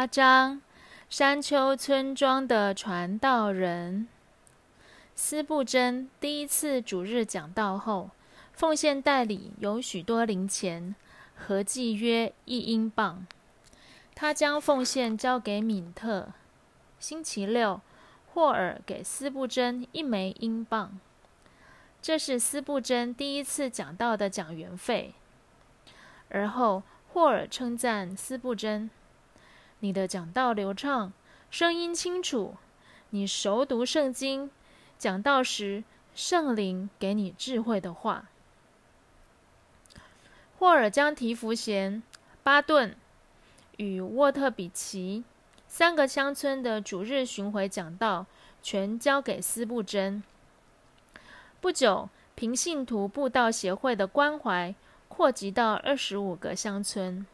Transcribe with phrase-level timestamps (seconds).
[0.00, 0.62] 八章：
[1.10, 4.08] 山丘村庄的传道人
[5.14, 8.08] 司布真第一次主日讲道后，
[8.54, 10.94] 奉献代理有许多零钱，
[11.36, 13.26] 合计约一英镑。
[14.14, 16.28] 他将奉献交给敏特。
[16.98, 17.82] 星期六，
[18.32, 20.98] 霍尔给斯布真一枚英镑，
[22.00, 25.12] 这是斯布真第一次讲道的讲员费。
[26.30, 26.82] 而后，
[27.12, 28.88] 霍尔称赞斯布真。
[29.80, 31.12] 你的讲道流畅，
[31.50, 32.56] 声音清楚。
[33.10, 34.50] 你熟读圣经，
[34.98, 35.82] 讲道时
[36.14, 38.26] 圣灵给你智慧的话。
[40.58, 42.02] 霍尔将提福贤、
[42.42, 42.94] 巴顿
[43.78, 45.24] 与沃特比奇
[45.66, 48.26] 三个乡村的主日巡回讲道
[48.62, 50.22] 全交给斯布珍。
[51.60, 54.74] 不久，平信徒布道协会的关怀
[55.08, 57.26] 扩及到二十五个乡村。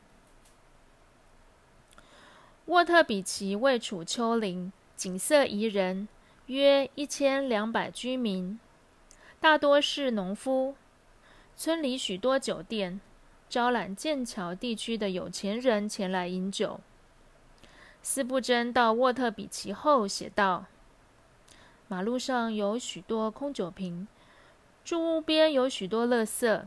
[2.66, 6.08] 沃特比奇位处丘陵，景色宜人，
[6.46, 8.58] 约一千两百居民，
[9.40, 10.74] 大多是农夫。
[11.56, 13.00] 村里许多酒店，
[13.48, 16.80] 招揽剑桥地区的有钱人前来饮酒。
[18.02, 20.64] 斯布珍到沃特比奇后写道
[21.86, 24.08] ：“马路上有许多空酒瓶，
[24.84, 26.62] 住屋边有许多垃圾，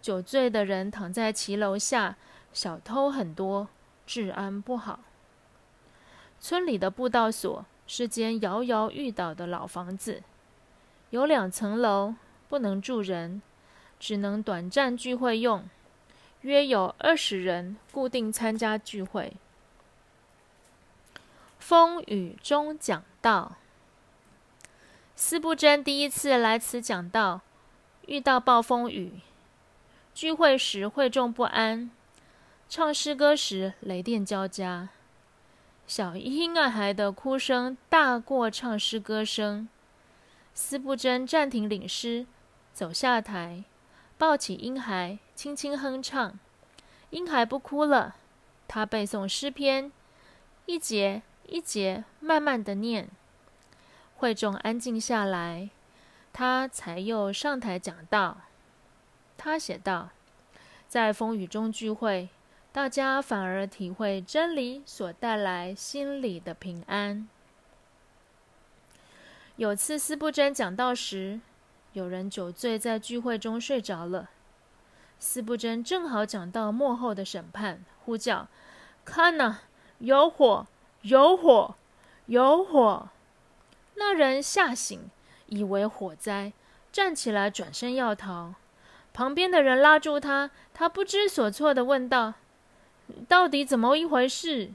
[0.00, 2.16] 酒醉的人躺在骑楼下，
[2.52, 3.66] 小偷很多，
[4.06, 5.00] 治安不好。”
[6.40, 10.22] 村里的布道所是间摇摇欲倒的老房子，
[11.10, 12.14] 有两层楼，
[12.48, 13.42] 不能住人，
[13.98, 15.68] 只能短暂聚会用，
[16.42, 19.32] 约有二十人固定参加聚会。
[21.58, 23.56] 风雨中讲道，
[25.16, 27.40] 斯布真第一次来此讲道，
[28.06, 29.20] 遇到暴风雨，
[30.14, 31.90] 聚会时会众不安，
[32.68, 34.90] 唱诗歌时雷电交加。
[35.88, 39.66] 小婴孩的哭声大过唱诗歌声。
[40.52, 42.26] 斯布真暂停领诗，
[42.74, 43.64] 走下台，
[44.18, 46.38] 抱起婴孩，轻轻哼唱。
[47.08, 48.16] 婴孩不哭了，
[48.68, 49.90] 他背诵诗篇，
[50.66, 53.08] 一节一节慢慢的念。
[54.16, 55.70] 会众安静下来，
[56.34, 58.42] 他才又上台讲道。
[59.38, 60.10] 他写道
[60.86, 62.28] ：“在风雨中聚会。”
[62.70, 67.26] 大家反而体会真理所带来心里的平安。
[69.56, 71.40] 有次斯布真讲道时，
[71.92, 74.30] 有人酒醉在聚会中睡着了。
[75.18, 78.46] 斯布真正好讲到幕后的审判，呼叫
[79.04, 79.58] ：“看呐，
[79.98, 80.66] 有火，
[81.02, 81.74] 有火，
[82.26, 83.08] 有火！”
[83.96, 85.10] 那人吓醒，
[85.46, 86.52] 以为火灾，
[86.92, 88.54] 站起来转身要逃。
[89.12, 92.34] 旁边的人拉住他，他不知所措的问道。
[93.26, 94.70] 到底怎么一回事？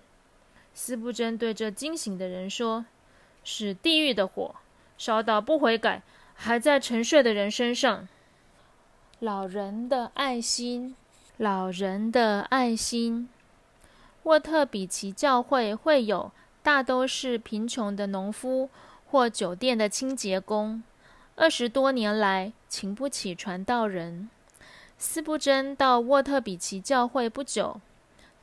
[0.73, 2.85] 斯布真对这惊醒的人说
[3.43, 4.55] ：“是地狱的火，
[4.97, 6.01] 烧到不悔改，
[6.33, 8.07] 还在沉睡的人身上。”
[9.19, 10.95] 老人的爱心，
[11.37, 13.29] 老人的爱心。
[14.23, 18.69] 沃特比奇教会会有大都是贫穷的农夫
[19.05, 20.81] 或酒店的清洁工，
[21.35, 24.29] 二十多年来请不起传道人。
[24.97, 27.79] 斯布真到沃特比奇教会不久。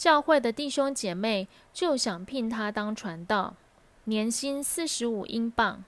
[0.01, 3.55] 教会的弟兄姐妹就想聘他当传道，
[4.05, 5.85] 年薪四十五英镑，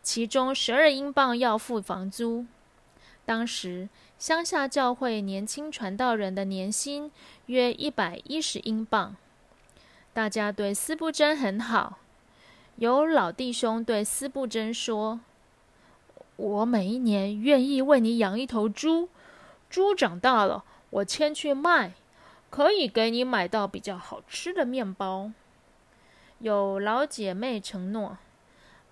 [0.00, 2.46] 其中十二英镑要付房租。
[3.24, 7.10] 当时乡下教会年轻传道人的年薪
[7.46, 9.16] 约一百一十英镑。
[10.12, 11.98] 大家对斯布真很好，
[12.76, 15.18] 有老弟兄对斯布真说
[16.36, 19.08] ：“我每一年愿意为你养一头猪，
[19.68, 21.94] 猪长大了，我牵去卖。”
[22.50, 25.32] 可以给你买到比较好吃的面包。
[26.38, 28.18] 有老姐妹承诺，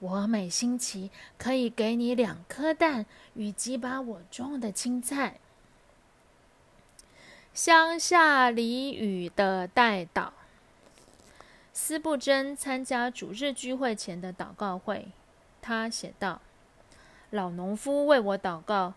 [0.00, 5.38] 我每星期可以给你两颗蛋与几把我种的青菜。
[7.54, 10.30] 乡下俚语的代祷。
[11.72, 15.08] 斯布真参加主日聚会前的祷告会，
[15.62, 16.40] 他写道
[17.30, 18.94] ：“老农夫为我祷告。”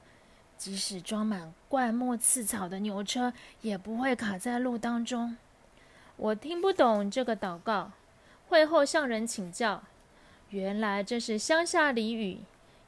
[0.60, 5.38] 即使装满灌木刺草的牛车，也不会卡在路当中。
[6.18, 7.94] 我听不懂这个祷告，
[8.50, 9.82] 会后向人请教，
[10.50, 12.40] 原来这是乡下俚语，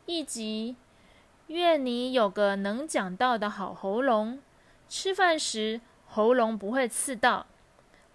[0.05, 0.75] 意即
[1.47, 4.39] 愿你有个能讲道的好喉咙，
[4.89, 5.79] 吃饭时
[6.09, 7.45] 喉咙不会刺到，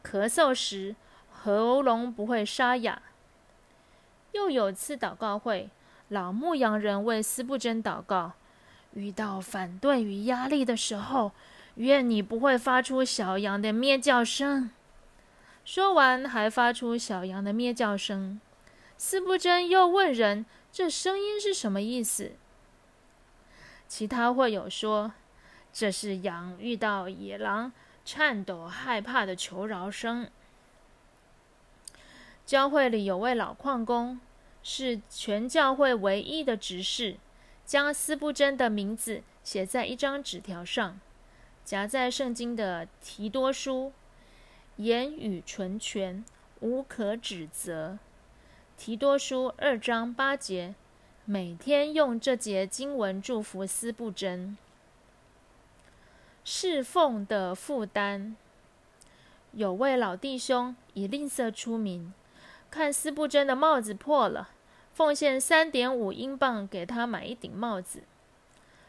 [0.04, 0.94] 咳嗽时
[1.32, 3.00] 喉咙不会沙哑。
[4.32, 5.70] 又有次祷告会，
[6.08, 8.32] 老牧羊人为斯布真祷告。
[8.96, 11.32] 遇到反对与压力的时候，
[11.74, 14.70] 愿你不会发出小羊的咩叫声。
[15.66, 18.40] 说完，还发出小羊的咩叫声。
[18.96, 22.32] 斯布真又问人：“这声音是什么意思？”
[23.86, 25.12] 其他会友说
[25.70, 27.72] ：“这是羊遇到野狼
[28.04, 30.30] 颤抖害怕的求饶声。”
[32.46, 34.18] 教会里有位老矿工，
[34.62, 37.16] 是全教会唯一的执事，
[37.66, 41.00] 将斯布真的名字写在一张纸条上，
[41.64, 43.92] 夹在圣经的提多书。
[44.76, 46.24] 言语纯全，
[46.60, 47.98] 无可指责。
[48.76, 50.74] 提多书二章八节，
[51.24, 54.56] 每天用这节经文祝福斯布真。
[56.44, 58.34] 侍奉的负担，
[59.52, 62.12] 有位老弟兄以吝啬出名，
[62.70, 64.50] 看斯布真的帽子破了，
[64.96, 68.02] 奉献三点五英镑给他买一顶帽子。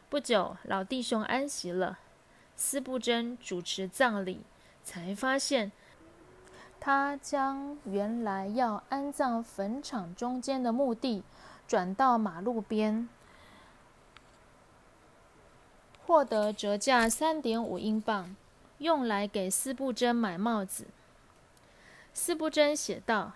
[0.07, 1.99] 不久，老弟兄安息了，
[2.55, 4.39] 斯布真主持葬礼。
[4.85, 5.73] 才发现，
[6.79, 11.23] 他将原来要安葬坟场中间的墓地
[11.67, 13.09] 转到马路边，
[16.05, 18.33] 获得折价三点五英镑，
[18.77, 20.87] 用来给斯布真买帽子。
[22.13, 23.33] 斯布真写道：“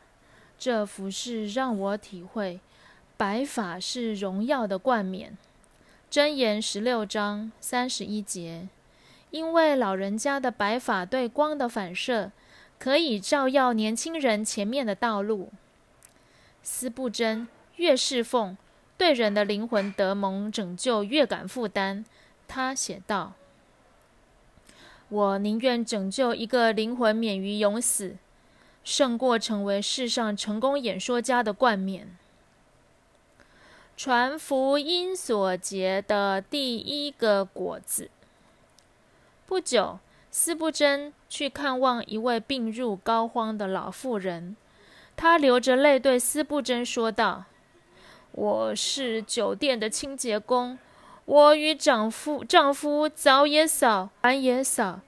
[0.62, 2.60] 这服饰让我体会，
[3.18, 5.36] 白发是荣耀的冠冕。”
[6.12, 8.68] 箴言十六章三十一节。
[9.32, 12.32] 因为老人家的白发对光的反射，
[12.78, 15.50] 可以照耀年轻人前面的道路。
[16.62, 17.48] 斯布真
[17.78, 18.56] 越侍奉，
[19.00, 22.06] 对人的灵魂得蒙拯救越感负担。
[22.48, 23.34] 他写道
[25.10, 28.18] ：“我宁愿拯救一个灵魂免于永死，
[28.84, 32.18] 胜过成为世上成功演说家的冠冕。”
[33.98, 38.10] 传福音所结的第一个果子。
[39.46, 40.00] 不久，
[40.32, 44.56] 斯布真去看望一位病入膏肓的老妇人。
[45.16, 47.44] 她流着泪对斯布真说道
[48.32, 50.80] ：“我是酒店的清洁工，
[51.26, 55.02] 我与丈夫丈夫早也扫，晚也扫，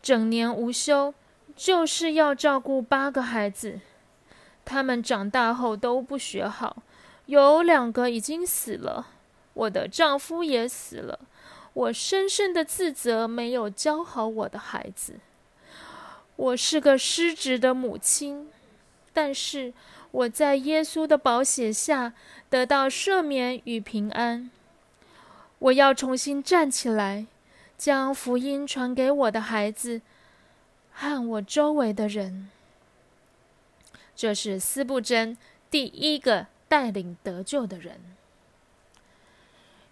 [0.00, 1.12] 整年无休，
[1.56, 3.80] 就是要照顾八个孩子。
[4.64, 6.82] 他们长大后都不学好，
[7.26, 9.08] 有两个已经死了，
[9.54, 11.18] 我的丈夫也死了。”
[11.74, 15.14] 我深深的自责，没有教好我的孩子。
[16.36, 18.50] 我是个失职的母亲，
[19.14, 19.72] 但是
[20.10, 22.12] 我在耶稣的宝血下
[22.50, 24.50] 得到赦免与平安。
[25.60, 27.26] 我要重新站起来，
[27.78, 30.02] 将福音传给我的孩子
[31.02, 32.48] 和我周围的人。
[34.14, 35.36] 这是斯布真
[35.68, 38.00] 第一个带领得救的人。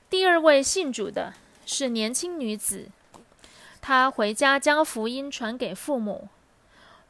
[0.09, 1.35] 第二位信主的。
[1.67, 2.89] 是年轻女子，
[3.81, 6.29] 她回家将福音传给父母。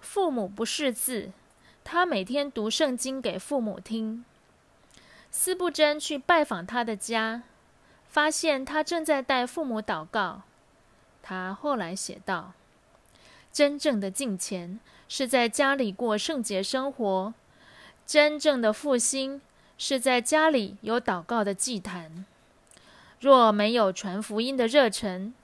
[0.00, 1.30] 父母不识字，
[1.82, 4.22] 她每天读圣经给父母听。
[5.30, 7.44] 斯布真去拜访她的家，
[8.06, 10.42] 发现她正在带父母祷告。
[11.22, 12.52] 他后来写道
[13.52, 17.34] ：“真正的敬虔是在家里过圣洁生活，
[18.06, 19.40] 真正的复兴
[19.76, 22.24] 是在家里有祷告的祭坛。”
[23.20, 25.34] 若没有传福音的热忱，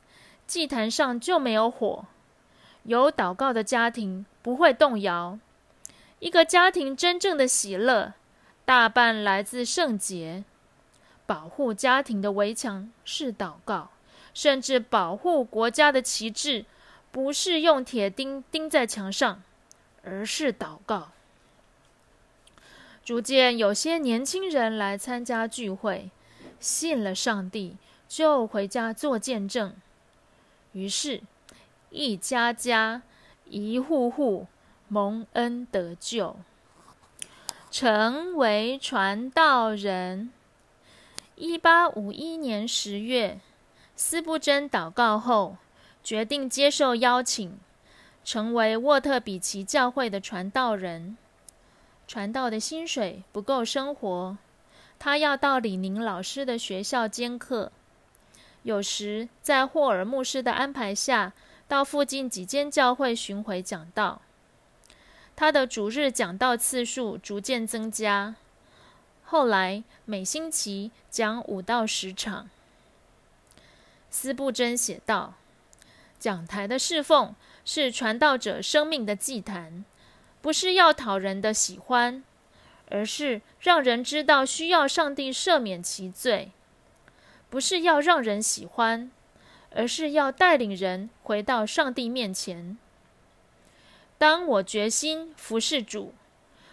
[0.46, 2.06] 祭坛上就没有火。
[2.84, 5.38] 有祷告的家庭不会动摇。
[6.20, 8.14] 一个家庭真正的喜乐，
[8.64, 10.44] 大半来自圣洁。
[11.26, 13.90] 保护家庭的围墙是祷告，
[14.32, 16.64] 甚至保护国家的旗帜，
[17.10, 19.42] 不是用铁钉钉在墙上，
[20.02, 21.08] 而是祷告。
[23.04, 26.10] 逐渐有些年轻人来参加聚会。
[26.58, 27.76] 信了上帝，
[28.08, 29.74] 就回家做见证。
[30.72, 31.20] 于是，
[31.90, 33.02] 一家家、
[33.44, 34.46] 一户户
[34.88, 36.36] 蒙恩得救，
[37.70, 40.32] 成为传道人。
[41.36, 43.38] 一八五一年十月，
[43.94, 45.58] 斯布真祷告后，
[46.06, 47.58] 决定接受邀请，
[48.24, 51.16] 成为沃特比奇教会的传道人。
[52.06, 54.38] 传道的薪水不够生活。
[55.00, 57.72] 他要到李宁老师的学校兼课，
[58.62, 61.32] 有时在霍尔牧师的安排下，
[61.66, 64.22] 到附近几间教会巡回讲道。
[65.34, 68.36] 他的主日讲道次数逐渐增加，
[69.24, 72.48] 后来每星期讲五到十场。
[74.08, 75.34] 斯布真写道
[76.26, 79.84] ：“讲台的侍奉是传道者生命的祭坛，
[80.42, 82.24] 不是要讨人的喜欢。”
[82.90, 86.50] 而是让人知道需要上帝赦免其罪，
[87.48, 89.08] 不是要让人喜欢，
[89.70, 92.76] 而是要带领人回到上帝面前。
[94.18, 96.12] 当我决心服侍主，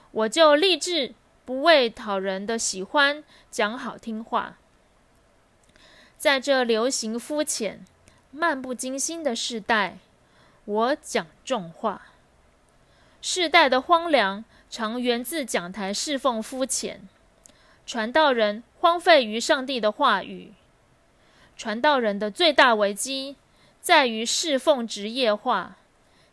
[0.10, 1.14] 我就立志
[1.46, 4.58] 不为讨人的喜欢讲好听话。
[6.18, 7.86] 在这流行肤浅、
[8.36, 10.00] 漫不经心的世代，
[10.66, 12.02] 我讲重话。
[13.22, 17.08] 世代的荒凉常源自讲台侍奉肤浅，
[17.86, 20.52] 传道人荒废于上帝的话语。
[21.56, 23.36] 传道人的最大危机
[23.80, 25.78] 在于侍奉职业化，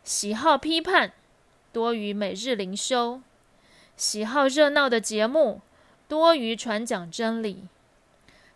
[0.03, 1.13] 喜好批判
[1.71, 3.21] 多于每日灵修，
[3.95, 5.61] 喜好热闹的节目
[6.07, 7.67] 多于传讲真理，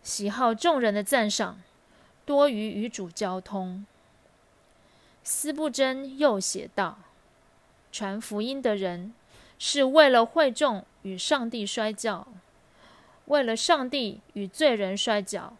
[0.02, 1.60] 喜好众人的赞赏
[2.26, 3.86] 多于与主交通。
[5.24, 6.98] 斯布真又写道
[7.90, 9.14] ：“传福音的人
[9.58, 12.28] 是为了会众与上帝摔跤，
[13.26, 15.56] 为了上帝与罪人摔跤。”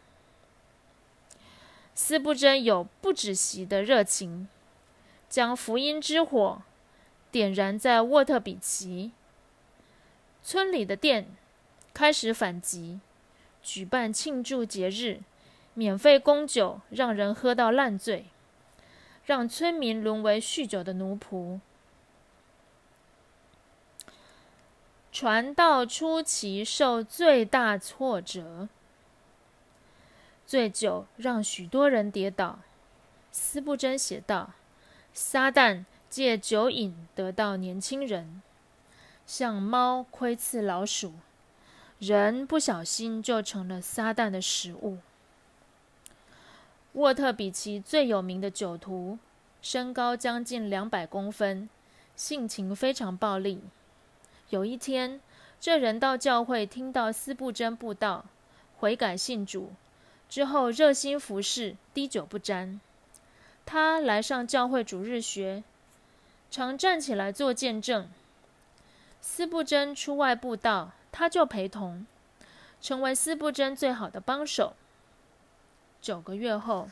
[1.94, 4.46] 斯布真有不止息的热情，
[5.30, 6.60] 将福音之火
[7.30, 9.12] 点燃在沃特比奇
[10.42, 11.26] 村里的店，
[11.94, 13.00] 开始反击，
[13.62, 15.20] 举办庆祝节日，
[15.78, 18.24] 免费供酒，让人喝到烂醉，
[19.26, 21.60] 让村民沦为酗酒的奴仆。
[25.12, 28.70] 传道初期受最大挫折。
[30.46, 32.60] 醉酒让许多人跌倒。
[33.30, 34.54] 斯布真写道
[35.12, 38.40] ：“撒旦借酒瘾得到年轻人，
[39.26, 41.12] 像猫窥刺老鼠，
[41.98, 44.96] 人不小心就成了撒旦的食物。”
[46.96, 49.18] 沃特比奇最有名的酒徒，
[49.60, 51.68] 身高将近两百公分，
[52.14, 53.60] 性情非常暴力。
[54.48, 55.20] 有一天，
[55.60, 58.24] 这人到教会听到斯布真布道，
[58.78, 59.72] 悔改信主。
[60.30, 62.80] 之后热心服侍，滴酒不沾。
[63.66, 65.64] 他来上教会主日学，
[66.50, 68.08] 常站起来做见证。
[69.20, 72.06] 斯布真出外布道，他就陪同，
[72.80, 74.74] 成为斯布真最好的帮手。
[76.06, 76.88] 九个月后，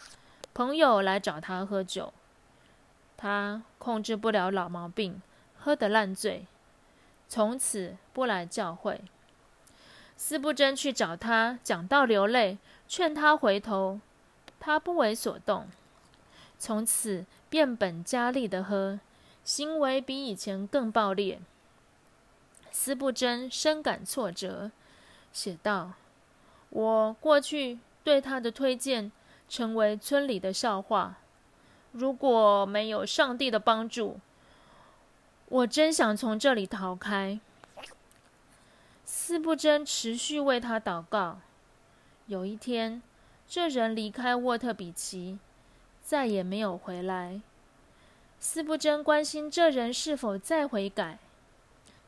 [0.54, 2.12] 朋友来找他喝酒，
[3.16, 5.22] 他控制不了老毛病，
[5.56, 6.48] 喝得烂醉，
[7.28, 9.00] 从此不来教会。
[10.16, 12.58] 司布真去找他，讲到流泪。
[12.88, 14.00] 劝他回头，
[14.58, 15.68] 他不为所动。
[16.58, 18.98] 从此变本加厉的喝，
[19.44, 21.40] 行为比以前更暴烈。
[22.72, 24.72] 司布真深感挫折，
[25.32, 25.92] 写道
[26.70, 29.10] ：“我过去对他的推荐，
[29.48, 31.16] 成为村里的笑话。
[31.90, 34.20] 如果没有上帝的帮助，
[35.46, 37.40] 我真想从这里逃开。”
[39.06, 41.38] 斯布真持续为他祷告。
[42.26, 43.02] 有一天，
[43.46, 45.38] 这人离开沃特比奇，
[46.02, 47.40] 再也没有回来。
[48.40, 51.18] 斯布真关心这人是否再悔改，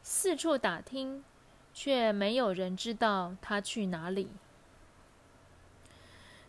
[0.03, 1.25] 四处打听，
[1.73, 4.29] 却没有人知道他去哪里。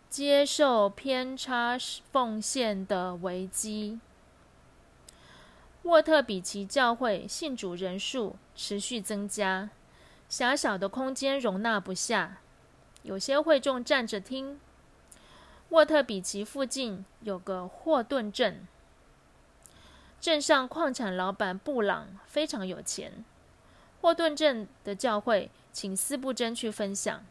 [0.09, 1.77] 接受偏差
[2.11, 3.99] 奉献的危机。
[5.83, 9.69] 沃特比奇教会信主人数持续增加，
[10.27, 12.37] 狭小的空间容纳不下。
[13.03, 14.59] 有些会众站着听。
[15.69, 18.67] 沃特比奇附近有个霍顿镇，
[20.19, 23.23] 镇上矿产老板布朗非常有钱。
[24.01, 27.25] 霍顿镇的教会请斯布真去分享。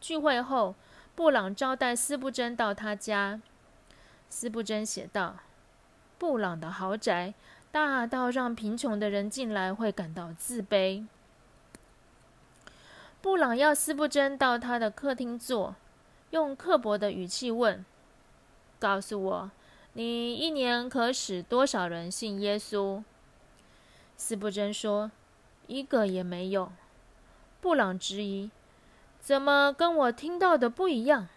[0.00, 0.74] 聚会后，
[1.18, 3.40] 布朗招待斯布真到他家。
[4.30, 5.38] 斯布真写道
[6.16, 7.34] ：“布朗的豪宅
[7.72, 11.04] 大到让贫穷的人进来会感到自卑。”
[13.20, 15.74] 布朗要斯布真到他的客厅坐，
[16.30, 17.84] 用刻薄的语气问
[18.78, 19.50] ：“告诉我，
[19.94, 23.02] 你一年可使多少人信耶稣？”
[24.16, 25.10] 斯布真说
[25.66, 26.70] ：“一个也没有。”
[27.60, 28.52] 布朗质疑
[29.28, 31.28] ：“怎么跟我听到的不一样？”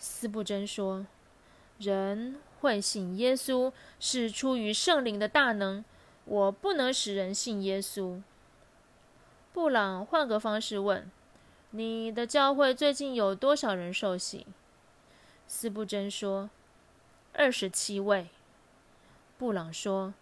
[0.00, 1.04] 斯布真说
[1.76, 5.84] ：“人会信耶稣是出于圣灵的大能，
[6.24, 8.22] 我不能使人信耶稣。”
[9.52, 11.10] 布朗换个方式问
[11.72, 14.46] ：“你的教会最近有多少人受洗？”
[15.46, 16.48] 斯布真说
[17.36, 18.28] ：“二十七位。”
[19.36, 20.14] 布朗说：“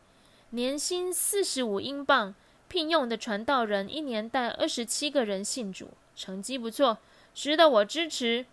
[0.50, 2.35] 年薪四十五英镑，
[2.67, 6.99] 聘用的传道人一年带二十七个人信主，成绩不错，
[7.33, 8.45] 值得我支持。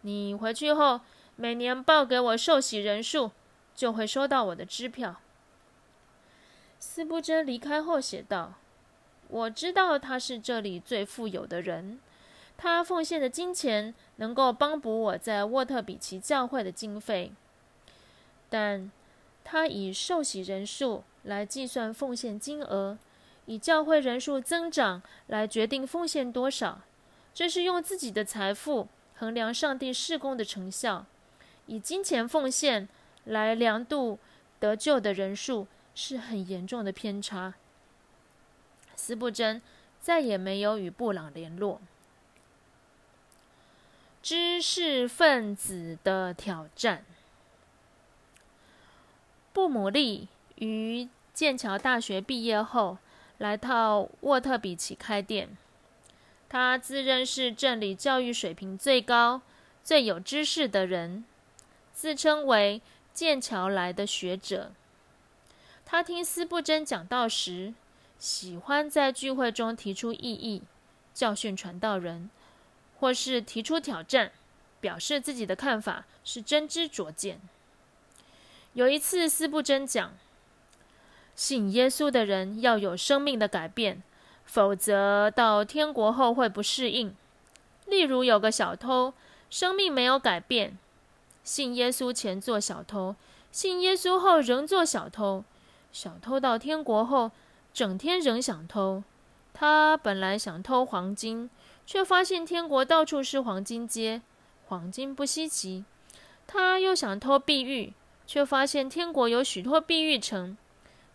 [0.00, 1.02] 你回去后
[1.36, 3.32] 每年报给我受洗人数，
[3.74, 5.16] 就会收到我的支票。”
[6.80, 8.54] 斯布真离开后写道。
[9.28, 11.98] 我知道他是这里最富有的人，
[12.56, 17.32] 他奉献的金钱能够帮补我在沃特比奇教会的经费，
[18.48, 18.90] 但
[19.42, 22.96] 他以受洗人数来计算奉献金额，
[23.46, 26.82] 以教会人数增长来决定奉献多少。
[27.36, 31.04] 这是用自己的财富衡量上帝事工的成效，
[31.66, 32.88] 以金钱奉献
[33.26, 34.18] 来量度
[34.58, 37.52] 得救的人数，是很严重的偏差。
[38.94, 39.60] 斯布珍
[40.00, 41.78] 再也没有与布朗联络。
[44.22, 47.04] 知识分子的挑战。
[49.52, 52.96] 布姆利于剑桥大学毕业后，
[53.36, 55.54] 来到沃特比奇开店。
[56.48, 59.42] 他自认是镇里教育水平最高、
[59.82, 61.24] 最有知识的人，
[61.92, 62.80] 自称为
[63.12, 64.72] 剑桥来的学者。
[65.84, 67.74] 他听斯布真讲道时，
[68.18, 70.62] 喜欢在聚会中提出异议，
[71.14, 72.30] 教训传道人，
[72.98, 74.32] 或是提出挑战，
[74.80, 77.40] 表示自己的看法是真知灼见。
[78.72, 80.14] 有一次，斯布真讲
[81.34, 84.02] ：“信耶稣的人要有生命的改变，
[84.46, 87.14] 否则到天国后会不适应。
[87.84, 89.12] 例如，有个小偷，
[89.50, 90.78] 生命没有改变，
[91.44, 93.14] 信耶稣前做小偷，
[93.52, 95.44] 信耶稣后仍做小偷。
[95.92, 97.30] 小偷到天国后，
[97.74, 99.02] 整天仍想偷。
[99.52, 101.50] 他本来想偷黄金，
[101.84, 104.22] 却发现天国到处是黄金街，
[104.68, 105.84] 黄金不稀奇。
[106.46, 107.92] 他又想偷碧玉。”
[108.26, 110.56] 却发现天国有许多碧玉城，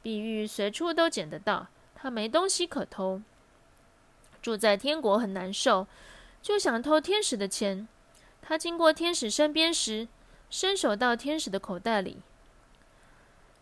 [0.02, 1.68] 碧玉随处都捡得到。
[2.02, 3.22] 他没东西可偷，
[4.42, 5.86] 住在天国很难受，
[6.42, 7.88] 就想偷天使的钱。
[8.42, 10.08] 他经过天使身边时，
[10.50, 12.18] 伸手到天使的口袋里。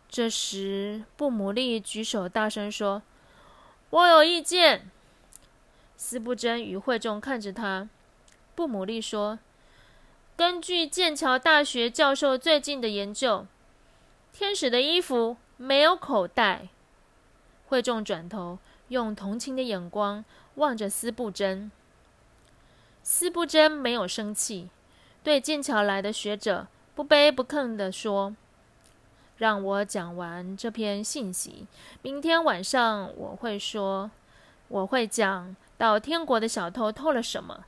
[0.08, 3.02] 这时，布姆利举手大声说
[3.92, 4.90] ：“我有意见。”
[5.98, 7.90] 斯布真与会众看着他。
[8.56, 9.38] 布姆利说。
[10.38, 13.46] 根据剑桥大学教授最近的研究，
[14.32, 16.70] 天使的衣服没有口袋。
[17.70, 18.58] 会众转头
[18.90, 21.72] 用同情的眼光望着司布真。
[23.04, 24.70] 司布真没有生气，
[25.24, 28.36] 对剑桥来的学者不卑不亢地说
[29.38, 31.68] ：“让我讲完这篇信息。
[32.02, 34.12] 明天晚上我会说，
[34.68, 37.66] 我会讲到天国的小偷偷了什么。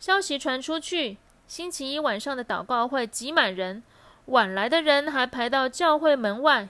[0.00, 3.82] 消息传出去。”星期一晚上的祷告会挤满人，
[4.26, 6.68] 晚来的人还排到教会门外。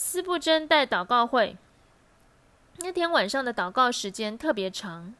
[0.00, 1.56] 斯布真带祷告会，
[2.76, 5.12] 那天晚上的祷告时间特别长，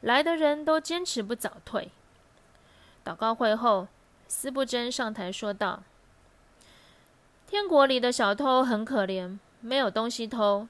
[0.00, 1.92] 来的人都坚持不早退。
[3.04, 3.86] 祷告会后，
[4.26, 5.84] 斯布真上台说道
[7.46, 10.66] ：“天国里的小偷很可怜，没有东西偷，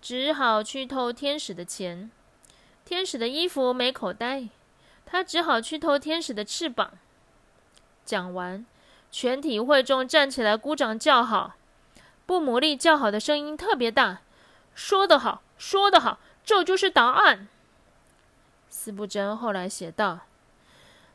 [0.00, 2.12] 只好去偷天使的钱。
[2.84, 4.48] 天使的衣服没口袋，
[5.04, 6.92] 他只好去偷天使的翅膀。”
[8.06, 8.64] 讲完，
[9.10, 11.56] 全体会众站起来鼓掌叫好。
[12.30, 14.20] 布姆利叫好的声音特别大
[14.72, 17.48] ：“说得好，说得好，这就是答案。”
[18.70, 20.20] 斯布真后来写道：“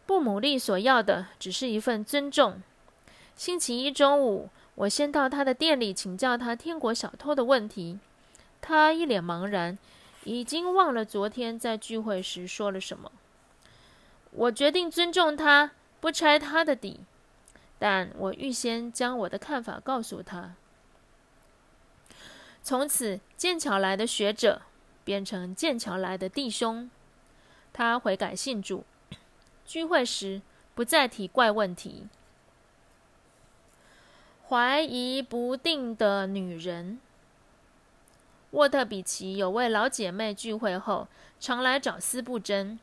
[0.06, 2.62] 布姆利所要的只是一份尊重。
[3.34, 7.98] 星期一中午，我先到他的店里请教他天国小偷的问题，
[8.60, 9.78] 他一脸茫然，
[10.26, 13.10] 已经忘了昨天在聚会时说了什么。
[14.32, 17.00] 我决定尊重他。”不拆他的底，
[17.80, 20.56] 但我预先将我的看法告诉他。
[22.66, 24.64] 从此，剑桥来的学者
[25.04, 26.90] 变成剑桥来的弟兄。
[27.72, 28.84] 他悔改信主，
[29.68, 30.42] 聚会时
[30.74, 32.08] 不再提怪问题。
[34.50, 37.00] 怀疑不定的女人。
[38.50, 41.08] 沃特比奇有位老姐妹，聚会后
[41.40, 42.80] 常来找斯布真。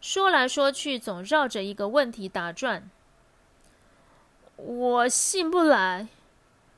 [0.00, 2.90] 说来说去，总绕着一个问题打转。
[4.56, 6.08] 我信不来，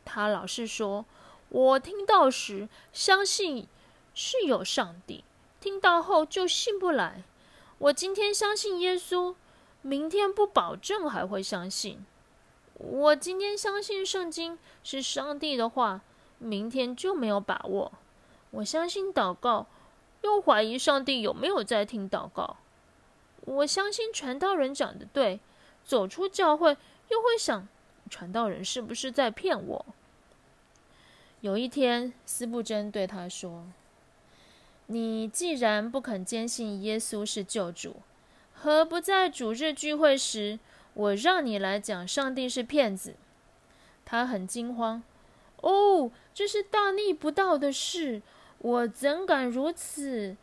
[0.04, 1.06] 他老是说。
[1.52, 3.68] 我听到时相信
[4.14, 5.22] 是有上帝，
[5.60, 7.24] 听到后就信不来。
[7.76, 9.34] 我今天相信耶稣，
[9.82, 12.06] 明天不保证还会相信。
[12.78, 16.00] 我今天相信圣经是上帝的话，
[16.38, 17.92] 明天就没有把握。
[18.52, 19.66] 我相信祷告，
[20.22, 22.56] 又怀疑上帝有没有在听祷告。
[23.42, 25.38] 我相信传道人讲的对，
[25.84, 27.68] 走出教会又会想，
[28.08, 29.84] 传道人是不是在骗我？
[31.42, 33.66] 有一天，斯布真对他说
[34.86, 37.96] ：“你既然不肯坚信耶稣是救主，
[38.54, 40.60] 何不在主日聚会时，
[40.94, 43.16] 我让你来讲上帝是骗子？”
[44.06, 45.02] 他很惊慌
[45.62, 48.22] ：“哦，这是大逆不道的事！
[48.58, 50.36] 我怎敢如此？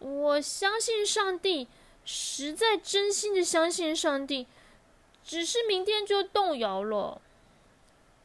[0.00, 1.66] 我相信上帝。”
[2.04, 4.48] 实在真心的相信上帝，
[5.24, 7.22] 只是明天就动摇了。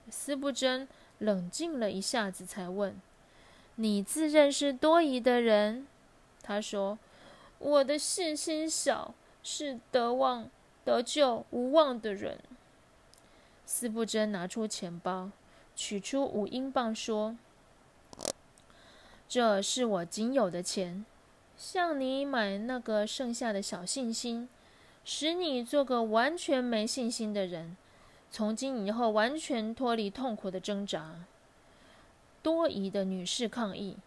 [0.10, 0.88] 斯布真
[1.20, 3.00] 冷静了一下子，才问
[3.76, 5.88] ：“你自认是多疑的人？”
[6.44, 6.98] 他说
[7.60, 10.50] ：“我的信心小，是得望
[10.86, 12.40] 得救无望的人。”
[13.66, 15.32] 斯布真拿出钱包，
[15.76, 17.36] 取出五英镑，说
[19.28, 21.06] ：“这是我仅有的钱，
[21.58, 24.48] 向你买那个剩下的小信心。”
[25.10, 27.78] 使你做个完全没信心的人，
[28.32, 31.26] 从今以后完全脱离痛苦的挣扎。
[32.44, 33.98] 多疑的女士抗议：“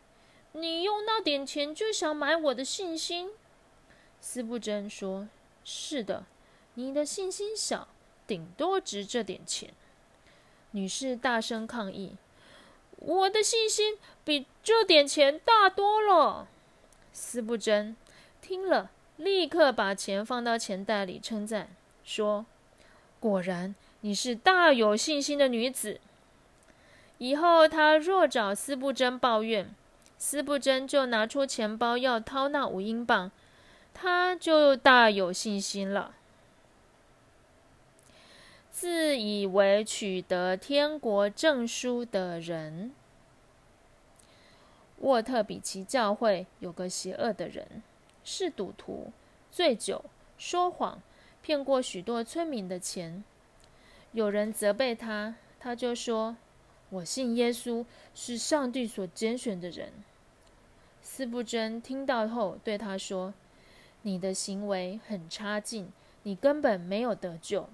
[0.52, 3.30] 你用那点钱就想买我的信心？”
[4.20, 5.28] 斯布真说
[5.64, 6.24] ：“是的，
[6.74, 7.88] 你的信心小，
[8.26, 9.72] 顶多值这点钱。”
[10.72, 12.16] 女士大声抗议
[12.98, 16.48] ：“我的信心比这点钱大多了。”
[17.12, 17.96] 斯布真
[18.40, 18.90] 听了。
[19.16, 21.68] 立刻把钱放到钱袋里，称赞
[22.02, 22.46] 说
[23.20, 26.00] ：“果然你是大有信心的女子。”
[27.18, 29.74] 以后他若找斯布真抱怨，
[30.16, 33.30] 斯布真就拿出钱包要掏那五英镑，
[33.92, 36.14] 他就大有信心了。
[38.70, 42.92] 自以为取得天国证书的人，
[45.00, 47.82] 沃特比奇教会有个邪恶的人。
[48.24, 49.12] 是赌徒，
[49.50, 50.04] 醉酒，
[50.38, 51.02] 说谎，
[51.42, 53.22] 骗过许多村民的钱。
[54.12, 56.36] 有人责备他，他就说
[56.90, 59.92] ：“我信耶稣，是上帝所拣选的人。”
[61.02, 63.32] 斯布真听到后对他说
[64.02, 65.92] ：“你的行为很差劲，
[66.24, 67.68] 你根本没有得救。”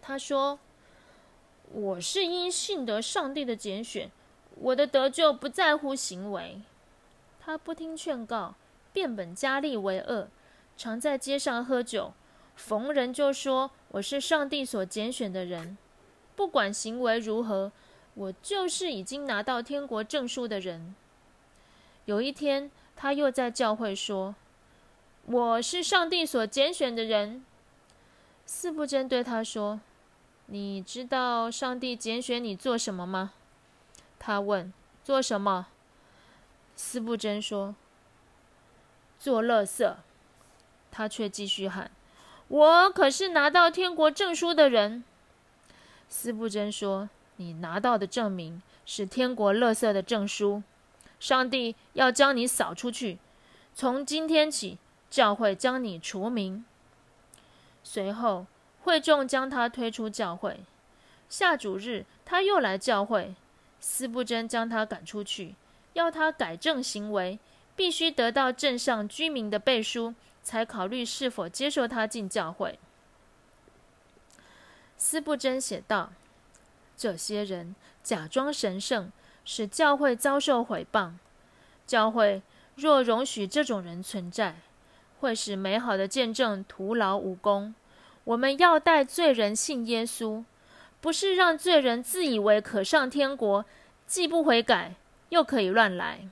[0.00, 0.58] 他说
[1.72, 4.10] ：“我是因信得上帝的拣选，
[4.56, 6.60] 我的得救不在乎行为。”
[7.40, 8.54] 他不听劝告。
[8.92, 10.28] 变本加厉为恶，
[10.76, 12.12] 常在街上喝酒，
[12.56, 15.76] 逢人就说我是上帝所拣选的人，
[16.36, 17.72] 不管行为如何，
[18.14, 20.94] 我就是已经拿到天国证书的人。
[22.04, 24.34] 有一天，他又在教会说
[25.26, 27.44] ：“我是上帝所拣选的人。”
[28.46, 29.80] 四不真对他说
[30.46, 33.32] ：“你知道上帝拣选你做什么吗？”
[34.18, 35.68] 他问：“做什么？”
[36.76, 37.74] 四不真说。
[39.18, 39.96] 做乐色，
[40.90, 41.90] 他却继续喊
[42.48, 45.04] ：“我可是拿到天国证书的人。”
[46.08, 50.62] 斯布真说：“你拿到的证明是天国乐色的证书，
[51.18, 53.18] 上帝要将你扫出去。
[53.74, 54.78] 从今天起，
[55.10, 56.64] 教会将你除名。”
[57.82, 58.46] 随后，
[58.82, 60.60] 会众将他推出教会。
[61.28, 63.34] 下主日，他又来教会，
[63.80, 65.54] 斯布真将他赶出去，
[65.94, 67.38] 要他改正行为。
[67.76, 72.78] 必须得到镇上居民的背书，才考虑是否接受他进教会。
[74.96, 76.12] 斯布真写道
[76.96, 79.10] ：“这些人假装神圣，
[79.44, 81.14] 使教会遭受毁谤。
[81.86, 82.42] 教会
[82.76, 84.56] 若容许这种人存在，
[85.20, 87.74] 会使美好的见证徒劳无功。
[88.24, 90.44] 我们要带罪人信耶稣，
[91.00, 93.64] 不是让罪人自以为可上天国，
[94.06, 94.94] 既不悔改，
[95.30, 96.28] 又可以乱来。”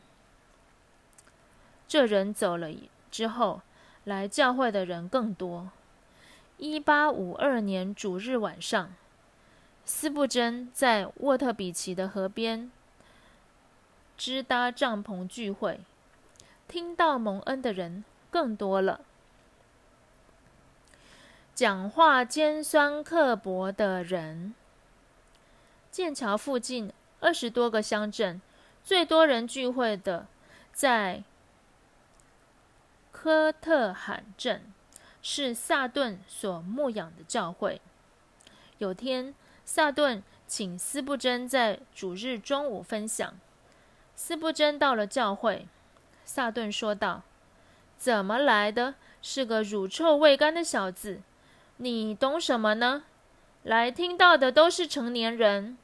[1.88, 2.70] 这人走了
[3.10, 3.60] 之后，
[4.04, 5.70] 来教会的人更多。
[6.58, 8.92] 一八五二年主日晚上，
[9.84, 12.70] 斯布珍在沃特比奇的河边
[14.16, 15.80] 支搭帐篷聚会，
[16.68, 19.00] 听到蒙恩的人更多了。
[21.54, 24.54] 讲话尖酸刻薄的人。
[25.90, 28.40] 剑桥附近二十多个乡镇，
[28.82, 30.26] 最多人聚会的
[30.72, 31.22] 在。
[33.22, 34.62] 科特罕镇
[35.22, 37.80] 是萨顿所牧养的教会。
[38.78, 39.32] 有天，
[39.64, 43.38] 萨顿请斯布真在主日中午分享。
[44.16, 45.68] 斯布真到了教会，
[46.24, 47.22] 萨顿说道
[47.96, 48.96] ：“怎么来的？
[49.22, 51.20] 是个乳臭未干的小子！
[51.76, 53.04] 你懂什么呢？
[53.62, 55.78] 来听到的都是成年人。”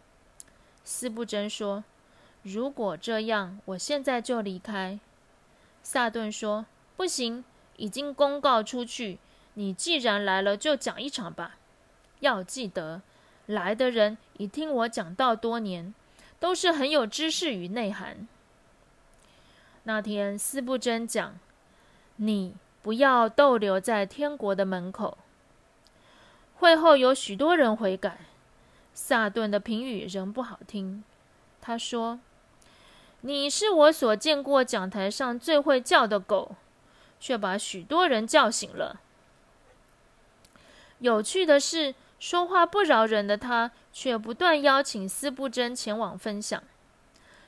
[0.82, 1.84] 斯布真说
[2.42, 4.98] ：“如果这样，我现在就离开。”
[5.84, 6.66] 萨顿说。
[6.98, 7.44] 不行，
[7.76, 9.20] 已经公告出去。
[9.54, 11.54] 你既然来了，就讲一场吧。
[12.18, 13.02] 要记得，
[13.46, 15.94] 来的人已听我讲道多年，
[16.40, 18.26] 都是很有知识与内涵。
[19.84, 21.38] 那天，斯布真讲
[22.16, 25.18] ：“你不要逗留在天国的门口。”
[26.58, 28.18] 会后有许多人悔改。
[28.92, 31.04] 萨顿的评语仍不好听。
[31.60, 32.18] 他说
[33.22, 36.56] ：“你是我所见过讲台上最会叫的狗。”
[37.20, 39.00] 却把许多人叫醒了。
[40.98, 46.62] 有趣的是，说话不饶人的他，却不断邀请司布真前往分享。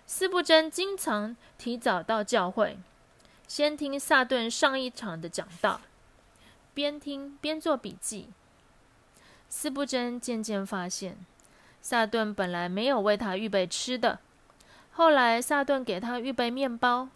[0.06, 2.78] 司布真经常提早到教会，
[3.48, 5.80] 先听萨顿上一场的讲道，
[6.74, 8.30] 边听边做笔记。
[9.48, 11.16] 司布真渐渐发现，
[11.82, 14.20] 萨顿本来没有为他预备吃的，
[14.92, 17.08] 后来萨顿给他预备面包，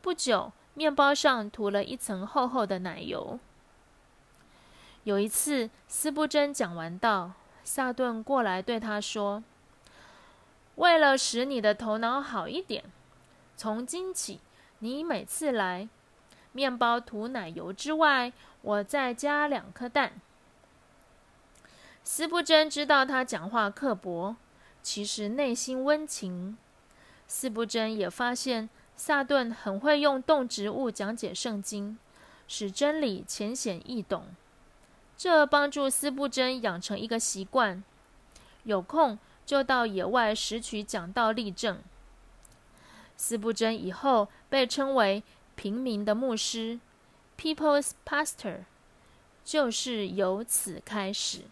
[0.00, 3.38] 不久面包上涂了一层厚厚的奶油。
[5.04, 7.32] 有一次，斯布真讲完道，
[7.62, 9.42] 萨顿过来对他说
[10.76, 12.84] ：“为了使你的头脑好一点，
[13.56, 14.40] 从今起，
[14.80, 15.88] 你每次来，
[16.52, 18.32] 面包涂奶油之外，
[18.62, 20.12] 我再加两颗蛋。”
[22.02, 24.36] 斯布真知道他讲话刻薄，
[24.82, 26.56] 其实内心温情。
[27.26, 31.98] 斯布真也发现萨顿很会用动植物讲解圣经，
[32.46, 34.26] 使真理浅显易懂。
[35.16, 37.82] 这帮助斯布真养成一个习惯：
[38.64, 41.78] 有空就到野外拾取讲道例证。
[43.16, 45.22] 斯布真以后被称为
[45.54, 46.80] 平民的牧师
[47.38, 48.60] （People's Pastor），
[49.44, 51.42] 就是由此开始。